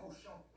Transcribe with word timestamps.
conscient 0.00 0.53